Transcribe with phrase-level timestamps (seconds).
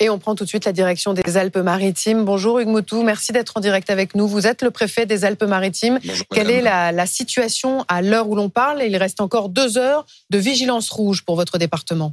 [0.00, 2.24] Et on prend tout de suite la direction des Alpes-Maritimes.
[2.24, 4.28] Bonjour Hugues Moutou, merci d'être en direct avec nous.
[4.28, 5.98] Vous êtes le préfet des Alpes-Maritimes.
[6.30, 8.82] Quelle est la, situation à l'heure où l'on parle?
[8.84, 12.12] Il reste encore deux heures de vigilance rouge pour votre département.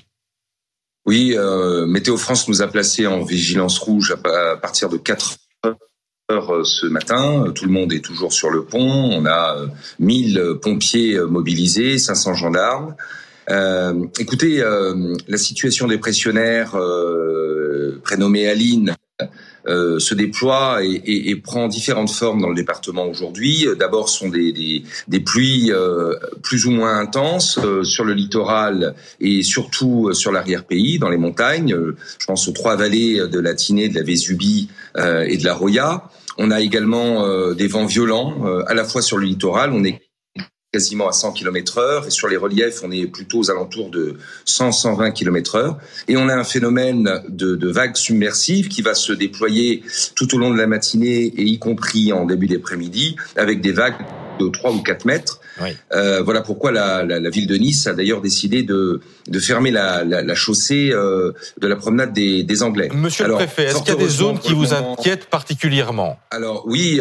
[1.06, 5.38] Oui, euh, Météo France nous a placés en vigilance rouge à, partir de 4
[6.32, 7.52] heures euh, ce matin.
[7.54, 8.79] Tout le monde est toujours sur le pont.
[8.82, 9.57] On a
[10.00, 12.96] 1000 euh, pompiers mobilisés, 500 gendarmes.
[13.50, 18.96] Euh, écoutez, euh, la situation des pressionnaires euh, prénommée Aline
[19.68, 23.65] euh, se déploie et, et, et, prend différentes formes dans le département aujourd'hui.
[23.79, 28.93] D'abord, sont des, des, des pluies euh, plus ou moins intenses euh, sur le littoral
[29.20, 31.75] et surtout sur l'arrière-pays, dans les montagnes.
[32.20, 36.09] Je pense aux trois vallées de la Tinée, de la Vésubie et de la Roya.
[36.38, 39.72] On a également des vents violents, à la fois sur le littoral.
[39.73, 40.02] On est
[40.75, 44.17] quasiment à 100 km heure et sur les reliefs, on est plutôt aux alentours de
[44.45, 45.78] 100-120 km heure.
[46.09, 49.84] Et on a un phénomène de, de vagues submersives qui va se déployer
[50.16, 53.96] tout au long de la matinée et y compris en début d'après-midi avec des vagues
[54.38, 55.40] de 3 ou 4 mètres.
[55.94, 59.72] Euh, voilà pourquoi la, la, la, ville de Nice a d'ailleurs décidé de, de fermer
[59.72, 62.90] la, la chaussée euh, de la promenade des, des Anglais.
[62.94, 66.20] Monsieur le préfet, est-ce qu'il y a des zones qui vous inquiètent particulièrement?
[66.31, 67.00] Alors oui,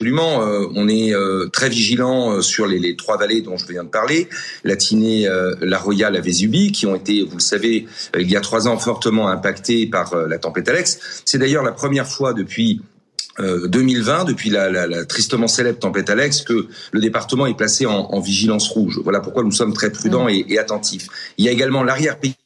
[0.00, 3.66] Absolument, euh, on est euh, très vigilant euh, sur les, les, trois vallées dont je
[3.66, 4.28] viens de parler,
[4.62, 5.28] la Tinée,
[5.60, 8.78] la Roya, la Vésubie, qui ont été, vous le savez, il y a trois ans
[8.78, 11.22] fortement impactées par la tempête Alex.
[11.24, 12.80] C'est d'ailleurs la première fois depuis
[13.40, 17.92] 2020, depuis la, la, la, tristement célèbre tempête Alex, que le département est placé en,
[17.92, 19.00] en vigilance rouge.
[19.02, 20.30] Voilà pourquoi nous sommes très prudents mmh.
[20.30, 21.08] et, et attentifs.
[21.38, 22.36] Il y a également l'arrière-pays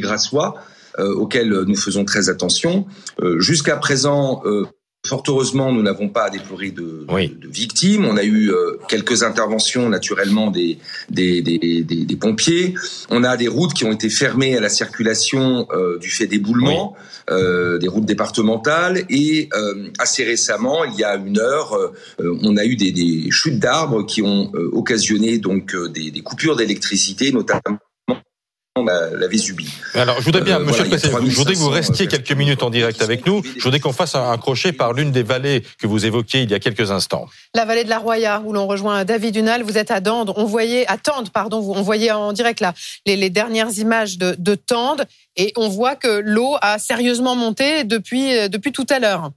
[0.00, 0.56] grassois,
[0.98, 2.86] euh, auquel nous faisons très attention.
[3.20, 4.64] Euh, Jusqu'à présent, euh,
[5.06, 8.06] Fort heureusement, nous n'avons pas à déplorer de, de, victimes.
[8.06, 10.78] On a eu euh, quelques interventions naturellement des
[11.10, 12.74] des, des, des, pompiers.
[13.10, 16.96] On a des routes qui ont été fermées à la circulation euh, du fait d'éboulements,
[17.30, 19.04] euh, des routes départementales.
[19.10, 21.78] Et euh, assez récemment, il y a une heure,
[22.18, 27.30] on a eu des, des chutes d'arbres qui ont occasionné donc des, des coupures d'électricité,
[27.30, 27.78] notamment
[28.82, 29.72] la, Vésubie.
[29.94, 32.64] Alors, je voudrais bien, euh, Monsieur le Président, je voudrais que vous restiez quelques minutes
[32.64, 33.40] en direct avec nous.
[33.56, 36.54] Je voudrais qu'on fasse un, crochet par l'une des vallées que vous évoquiez il y
[36.54, 37.26] a quelques instants.
[37.54, 39.62] La vallée de la Roya, où l'on rejoint David Dunal.
[39.62, 40.32] Vous êtes à Tende.
[40.36, 42.74] On voyait, à Tende, pardon, on voyait en direct là
[43.06, 45.06] les, les dernières images de, de Tende,
[45.36, 49.30] et on voit que l'eau a sérieusement monté depuis euh, depuis tout à l'heure.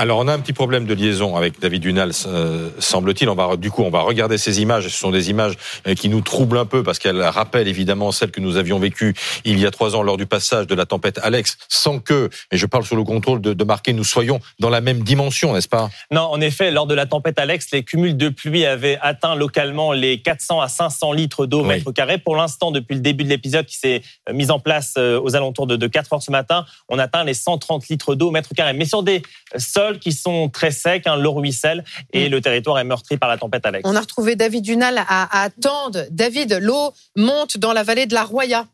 [0.00, 3.28] Alors, on a un petit problème de liaison avec David Dunal, euh, semble-t-il.
[3.28, 4.84] On va, du coup, on va regarder ces images.
[4.84, 5.54] Ce sont des images
[5.88, 9.16] euh, qui nous troublent un peu parce qu'elles rappellent évidemment celles que nous avions vécues
[9.44, 12.56] il y a trois ans lors du passage de la tempête Alex, sans que, et
[12.56, 15.68] je parle sur le contrôle de, de marquer, nous soyons dans la même dimension, n'est-ce
[15.68, 15.90] pas?
[16.12, 19.90] Non, en effet, lors de la tempête Alex, les cumuls de pluie avaient atteint localement
[19.90, 21.70] les 400 à 500 litres d'eau oui.
[21.70, 22.18] mètre carré.
[22.18, 25.66] Pour l'instant, depuis le début de l'épisode qui s'est euh, mis en place aux alentours
[25.66, 28.74] de, de 4 heures ce matin, on atteint les 130 litres d'eau mètre carré.
[28.74, 29.22] Mais sur des
[29.56, 32.32] sols qui sont très secs, hein, l'eau ruisselle et mm.
[32.32, 33.88] le territoire est meurtri par la tempête Alex.
[33.88, 36.06] On a retrouvé David Dunal à, à Tende.
[36.10, 38.66] David, l'eau monte dans la vallée de la Roya.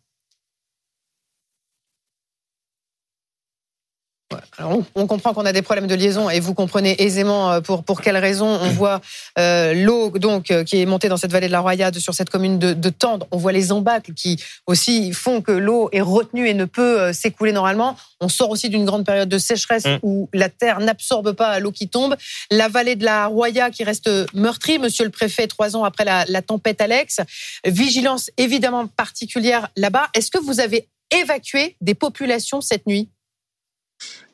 [4.94, 8.00] On, comprend qu'on a des problèmes de liaison et vous comprenez aisément euh, pour pour
[8.00, 8.58] quelles raisons.
[8.62, 9.00] On voit
[9.38, 12.30] euh, l'eau donc euh, qui est montée dans cette vallée de la Royade sur cette
[12.30, 13.26] commune de, de Tende.
[13.30, 17.52] On voit les embâcles qui aussi font que l'eau est retenue et ne peut s'écouler
[17.52, 17.96] normalement.
[18.20, 19.98] On sort aussi d'une grande période de sécheresse mmh.
[20.02, 22.16] où la terre n'absorbe pas l'eau qui tombe.
[22.50, 24.78] La vallée de la Roya qui reste meurtrie.
[24.78, 27.20] Monsieur le préfet, trois ans après la, la tempête Alex,
[27.66, 30.08] vigilance évidemment particulière là-bas.
[30.14, 33.08] Est-ce que vous avez évacué des populations cette nuit?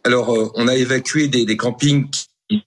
[0.05, 2.63] Alors, euh, on a évacué des, campings qui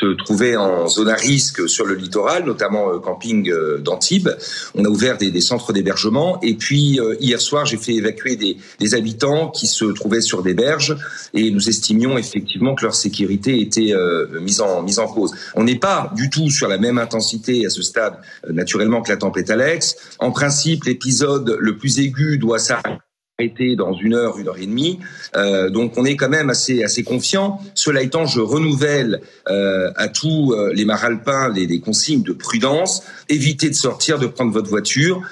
[0.00, 4.30] se trouvaient en zone à risque sur le littoral, notamment euh, camping euh, d'Antibes.
[4.74, 6.40] On a ouvert des, centres d'hébergement.
[6.40, 10.42] Et puis, euh, hier soir, j'ai fait évacuer des, des, habitants qui se trouvaient sur
[10.42, 10.96] des berges.
[11.34, 13.92] Et nous estimions effectivement que leur sécurité était
[14.40, 15.32] mise, en, mise en cause.
[15.54, 19.16] On n'est pas du tout sur la même intensité à ce stade, naturellement, que la
[19.16, 19.96] tempête Alex.
[20.18, 22.98] En principe, l'épisode le plus aigu doit s'arrêter
[23.44, 24.98] été dans une heure, une heure et demie.
[25.36, 27.60] Euh, donc on est quand même assez assez confiant.
[27.74, 33.04] Cela étant, je renouvelle euh, à tous euh, les maralpins les, les, consignes de prudence.
[33.28, 35.22] Évitez de sortir, de prendre votre voiture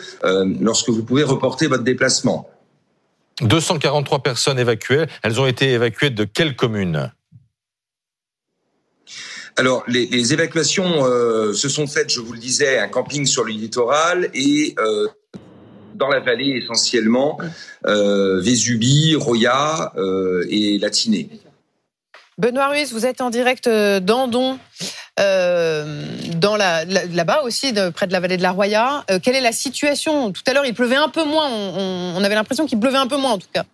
[0.60, 2.48] lorsque vous pouvez reporter votre déplacement.
[3.40, 5.06] 243 personnes évacuées.
[5.22, 7.10] Elles ont été évacuées de quelle commune?
[9.58, 13.42] Alors, les, les évacuations euh, se sont faites, je vous le disais, un camping sur
[13.42, 15.08] le littoral et euh,
[15.96, 17.38] dans la vallée essentiellement,
[17.86, 18.42] euh,
[19.18, 21.28] Roya euh, et Latinée.
[22.38, 24.58] Benoît Ruiz, vous êtes en direct euh, d'Andon.
[25.16, 29.04] dans la, là-bas aussi, près de la vallée de la Roya.
[29.22, 30.32] quelle est la situation?
[30.32, 31.48] Tout à l'heure, il pleuvait un peu moins.
[31.50, 33.64] on avait l'impression qu'il pleuvait un peu moins, en tout cas.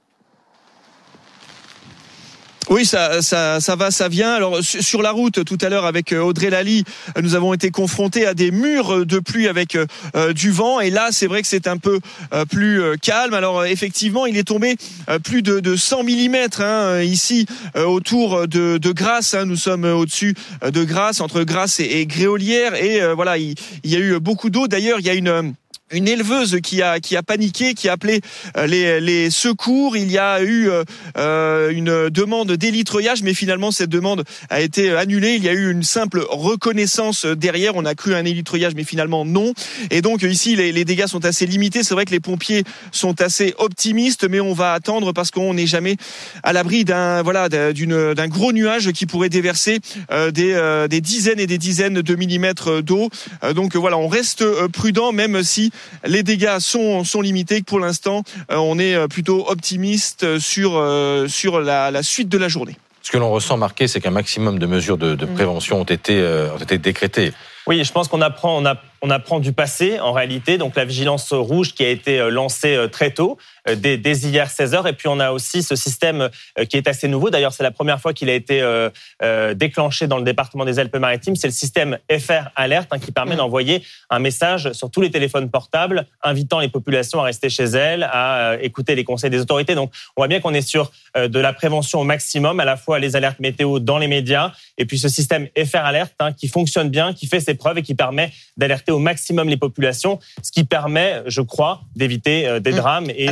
[2.70, 4.32] Oui, ça, ça, ça va, ça vient.
[4.32, 6.84] Alors sur la route, tout à l'heure avec euh, Audrey Lally,
[7.20, 10.80] nous avons été confrontés à des murs de pluie avec euh, du vent.
[10.80, 11.98] Et là, c'est vrai que c'est un peu
[12.32, 13.34] euh, plus calme.
[13.34, 14.76] Alors effectivement, il est tombé
[15.24, 19.34] plus de, de 100 mm hein, ici autour de, de Grasse.
[19.34, 19.44] Hein.
[19.44, 22.74] Nous sommes au-dessus de Grasse, entre Grasse et, Gréolière.
[22.74, 24.68] Et voilà, il, il, y a eu beaucoup d'eau.
[24.68, 25.54] D'ailleurs, il y a une
[25.92, 28.20] une éleveuse qui a qui a paniqué, qui a appelé
[28.56, 29.96] euh, les, les secours.
[29.96, 30.84] Il y a eu euh,
[31.16, 35.34] euh, une demande d'élitreuillage, mais finalement cette demande a été annulée.
[35.36, 37.76] Il y a eu une simple reconnaissance derrière.
[37.76, 39.52] On a cru un élitreuillage, mais finalement non.
[39.90, 41.82] Et donc ici les, les dégâts sont assez limités.
[41.82, 45.66] C'est vrai que les pompiers sont assez optimistes, mais on va attendre parce qu'on n'est
[45.66, 45.96] jamais
[46.42, 49.80] à l'abri d'un voilà d'une d'un gros nuage qui pourrait déverser
[50.10, 53.10] des des dizaines et des dizaines de millimètres d'eau.
[53.54, 55.70] donc voilà, on reste prudent, même si
[56.05, 57.62] les dégâts sont, sont limités.
[57.62, 62.38] Pour l'instant, euh, on est euh, plutôt optimiste sur, euh, sur la, la suite de
[62.38, 62.76] la journée.
[63.02, 66.23] Ce que l'on ressent marqué, c'est qu'un maximum de mesures de, de prévention ont été,
[66.55, 67.32] ont été décrétées.
[67.67, 70.58] Oui, je pense qu'on apprend, on, a, on apprend du passé en réalité.
[70.58, 73.37] Donc la vigilance rouge qui a été lancée très tôt,
[73.69, 74.87] euh, dès, dès, hier 16 heures.
[74.87, 76.28] Et puis on a aussi ce système
[76.58, 77.31] euh, qui est assez nouveau.
[77.31, 81.37] D'ailleurs, c'est la première fois qu'il a été euh, déclenché dans le département des Alpes-Maritimes.
[81.37, 83.38] C'est le système FR Alert hein, qui permet mmh.
[83.38, 88.05] d'envoyer un message sur tous les téléphones portables, invitant les populations à rester chez elles,
[88.05, 89.75] à écouter les conseils des autorités.
[89.75, 92.98] Donc on voit bien qu'on est sur de la prévention au maximum, à la fois
[92.98, 96.88] les alertes météo dans les médias, et puis ce système FR Alert hein, qui fonctionne
[96.88, 100.64] bien, qui fait ses preuves et qui permet d'alerter au maximum les populations, ce qui
[100.64, 102.76] permet, je crois, d'éviter des mmh.
[102.76, 103.30] drames et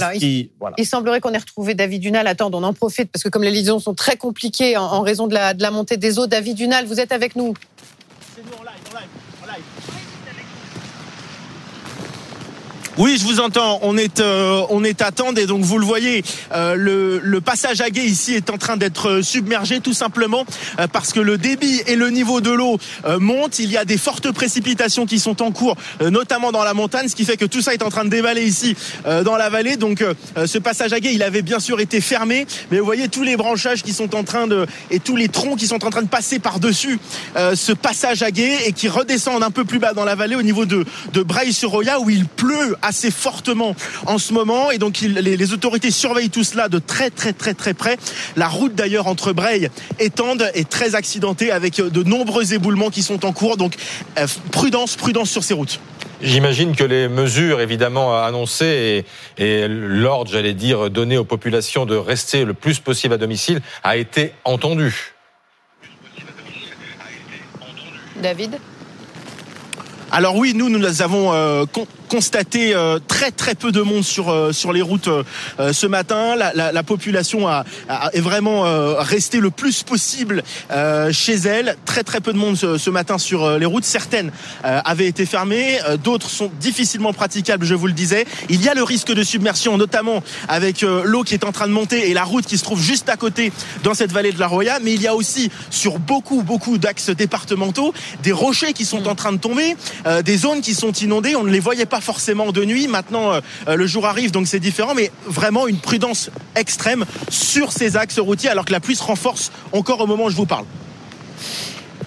[0.78, 2.26] il semblerait qu'on ait retrouvé David Dunal.
[2.26, 5.34] Attends, on en profite parce que comme les liaisons sont très compliquées en, raison de
[5.34, 7.54] la, de la montée des eaux, David Dunal, vous êtes avec nous.
[8.34, 9.08] C'est nous en live,
[9.42, 10.00] en live.
[12.98, 13.78] Oui, je vous entends.
[13.82, 17.40] On est euh, on est à Tende et donc vous le voyez, euh, le, le,
[17.40, 20.44] passage à guet ici est en train d'être submergé tout simplement
[20.78, 22.78] euh, parce que le débit et le niveau de l'eau
[23.19, 23.60] montent.
[23.60, 27.14] Il y a des fortes précipitations qui sont en cours, notamment dans la montagne, ce
[27.14, 28.76] qui fait que tout ça est en train de dévaler ici
[29.25, 29.76] dans la vallée.
[29.76, 30.04] Donc
[30.44, 33.37] ce passage à guet, il avait bien sûr été fermé, mais vous voyez tous les
[33.37, 36.08] branchages qui sont en train de et tous les troncs qui sont en train de
[36.08, 36.98] passer par dessus
[37.37, 40.42] ce passage à guet et qui redescendent un peu plus bas dans la vallée au
[40.42, 43.74] niveau de de Braille-sur-Roya où il pleut assez fortement
[44.06, 47.74] en ce moment et donc les, autorités surveillent tout cela de très très très très
[47.74, 47.96] près.
[48.36, 49.68] La route d'ailleurs entre Breil
[49.98, 53.56] et Tende est très accidentée avec de nombreux éboulements qui sont en cours.
[53.56, 53.74] Donc
[54.18, 55.80] euh, prudence, prudence sur ces routes.
[56.22, 59.04] J'imagine que les mesures évidemment annoncées
[59.38, 63.62] et, et l'ordre, j'allais dire, donné aux populations de rester le plus possible à domicile
[63.82, 65.14] a été entendu.
[68.20, 68.58] David?
[70.12, 71.64] Alors oui, nous, nous avons euh,
[72.10, 75.08] constaté euh, très très peu de monde sur euh, sur les routes
[75.72, 76.34] ce matin.
[76.36, 78.64] La, la, la population a, a, est vraiment
[78.98, 80.42] restée le plus possible
[81.12, 81.76] chez elle.
[81.84, 83.84] Très très peu de monde ce, ce matin sur les routes.
[83.84, 87.64] Certaines avaient été fermées, d'autres sont difficilement praticables.
[87.64, 88.26] Je vous le disais.
[88.48, 91.72] Il y a le risque de submersion, notamment avec l'eau qui est en train de
[91.72, 93.52] monter et la route qui se trouve juste à côté
[93.84, 94.78] dans cette vallée de la Roya.
[94.82, 97.92] Mais il y a aussi sur beaucoup beaucoup d'axes départementaux
[98.23, 99.76] des rochers qui sont en train de tomber.
[100.06, 101.37] Euh, des zones qui sont inondées.
[101.37, 102.88] On ne les voyait pas forcément de nuit.
[102.88, 104.95] Maintenant, euh, euh, le jour arrive, donc c'est différent.
[104.95, 109.52] Mais vraiment une prudence extrême sur ces axes routiers, alors que la pluie se renforce
[109.73, 110.64] encore au moment où je vous parle.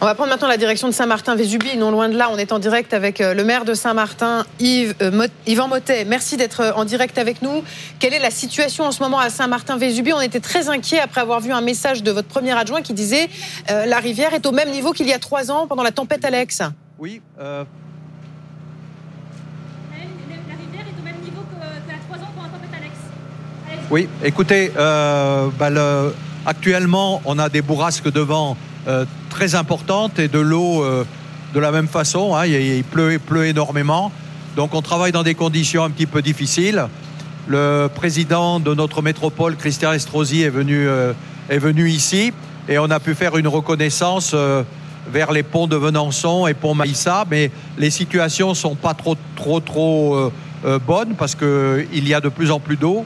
[0.01, 1.77] On va prendre maintenant la direction de Saint-Martin-Vésubie.
[1.77, 4.95] Non loin de là, on est en direct avec le maire de Saint-Martin, Yves,
[5.47, 6.03] Yvan Motet.
[6.03, 7.63] Merci d'être en direct avec nous.
[7.99, 10.11] Quelle est la situation en ce moment à Saint-Martin-Vésubie?
[10.11, 13.29] On était très inquiets après avoir vu un message de votre premier adjoint qui disait
[13.69, 16.63] la rivière est au même niveau qu'il y a trois ans pendant la tempête Alex.
[16.99, 17.21] Oui,
[23.91, 25.69] Oui, écoutez, euh, bah,
[26.45, 31.03] actuellement, on a des bourrasques de vent euh, très importantes et de l'eau euh,
[31.53, 32.35] de la même façon.
[32.35, 34.11] Hein, il, pleut, pleut énormément.
[34.55, 36.85] Donc on travaille dans des conditions un petit peu difficiles.
[37.47, 40.87] Le président de notre métropole, Christian Estrosi, est venu,
[41.49, 42.31] est venu ici
[42.69, 44.33] et on a pu faire une reconnaissance
[45.11, 49.59] vers les ponts de Venançon et pont Maïssa, mais les situations sont pas trop trop
[49.59, 50.31] trop
[50.87, 53.03] bonnes parce qu'il y a de plus en plus d'eau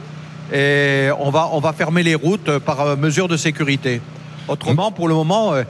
[0.54, 4.02] et on va, on va fermer les routes par euh, mesure de sécurité.
[4.48, 5.64] Autrement, pour le moment, euh,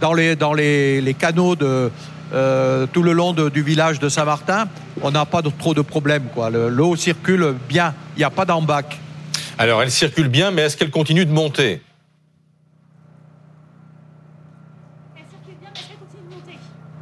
[0.00, 1.90] dans les, dans les, les canaux de,
[2.32, 4.68] euh, tout le long de, du village de Saint-Martin,
[5.02, 6.24] on n'a pas de, trop de problèmes.
[6.68, 8.98] L'eau circule bien, il n'y a pas d'embac.
[9.56, 11.82] Alors, elle circule bien, mais est-ce qu'elle continue de monter?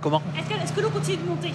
[0.01, 0.23] Comment?
[0.37, 1.53] Est-ce que l'eau continue de monter?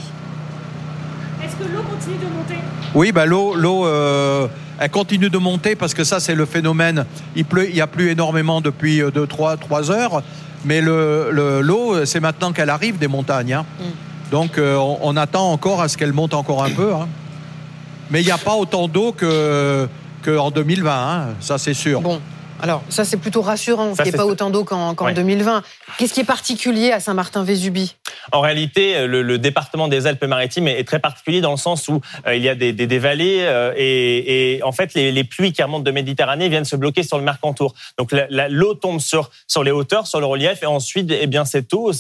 [1.44, 2.56] Est-ce que l'eau continue de monter?
[2.94, 4.48] Oui, bah, l'eau, l'eau euh,
[4.81, 7.05] elle continue de monter parce que ça, c'est le phénomène.
[7.35, 10.23] Il pleut, il y a plus énormément depuis 2-3 heures,
[10.65, 13.53] mais le, le- l'eau, c'est maintenant qu'elle arrive des montagnes.
[13.53, 13.65] hein.
[14.31, 16.93] Donc, euh, on, on attend encore à ce qu'elle monte encore un peu.
[16.93, 17.07] hein.
[18.09, 19.88] Mais il n'y a pas autant d'eau que
[20.25, 22.01] qu'en 2020, hein, ça c'est sûr.
[22.01, 22.19] Bon,
[22.61, 25.13] alors ça c'est plutôt rassurant qu'il n'y ait pas autant d'eau qu'en qu'en Ouais.
[25.13, 25.61] 2020.
[25.97, 27.95] Qu'est-ce qui est particulier à Saint-Martin-Vésubie?
[28.31, 32.01] En réalité, le, le département des Alpes-Maritimes est, est très particulier dans le sens où
[32.27, 35.23] euh, il y a des, des, des vallées euh, et, et en fait les, les
[35.23, 37.73] pluies qui remontent de Méditerranée viennent se bloquer sur le Mercantour.
[37.97, 41.27] Donc la- la- l'eau tombe sur sur les hauteurs, sur le relief et ensuite eh
[41.27, 41.91] bien cette eau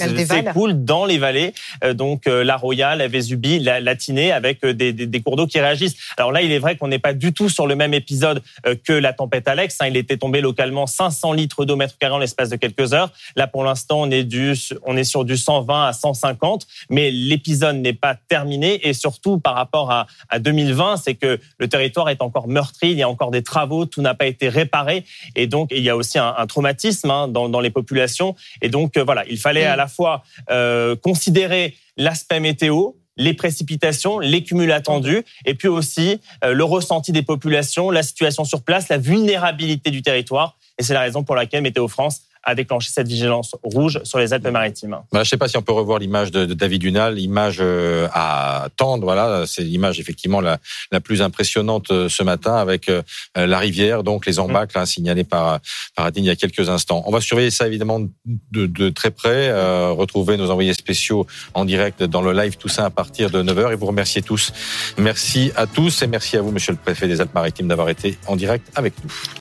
[0.53, 1.53] s'écoule dans les vallées.
[1.83, 5.59] Euh, donc euh, la Royale, la Vésubie, la, Tinée avec euh, des, cours d'eau qui
[5.59, 5.95] réagissent.
[6.17, 8.75] Alors là, il est vrai qu'on n'est pas du tout sur le même épisode euh,
[8.83, 9.77] que la tempête Alex.
[9.81, 9.87] hein.
[9.87, 13.09] Il était tombé localement 500 litres d'eau mètre carré en l'espace de quelques heures.
[13.35, 17.77] Là, pour l'instant, on est du, on est sur du 120 à 150, mais l'épisode
[17.77, 18.87] n'est pas terminé.
[18.87, 22.91] Et surtout, par rapport à, à 2020, c'est que le territoire est encore meurtri.
[22.91, 25.89] Il y a encore des travaux, tout n'a pas été réparé, et donc il y
[25.89, 28.35] a aussi un, un traumatisme hein, dans, dans les populations.
[28.61, 34.19] Et donc euh, voilà, il fallait à la fois euh, considérer l'aspect météo, les précipitations,
[34.19, 38.89] les cumuls attendus, et puis aussi euh, le ressenti des populations, la situation sur place,
[38.89, 40.57] la vulnérabilité du territoire.
[40.77, 44.33] Et c'est la raison pour laquelle Météo France a déclenché cette vigilance rouge sur les
[44.33, 44.91] Alpes-Maritimes.
[44.91, 47.57] Bah, je ne sais pas si on peut revoir l'image de, de David Dunal, l'image
[47.59, 49.03] euh, à tendre.
[49.03, 50.57] Voilà, c'est l'image effectivement la,
[50.91, 53.01] la plus impressionnante euh, ce matin avec euh,
[53.35, 55.59] la rivière, donc les embâcles hein, signalés par
[55.95, 57.03] par Adine il y a quelques instants.
[57.05, 59.49] On va surveiller ça évidemment de, de très près.
[59.49, 63.41] euh, retrouver nos envoyés spéciaux en direct dans le live, tout ça à partir de
[63.43, 63.71] 9h.
[63.71, 64.53] Et vous remercier tous.
[64.97, 68.35] Merci à tous et merci à vous, Monsieur le Préfet des Alpes-Maritimes, d'avoir été en
[68.35, 69.11] direct avec nous.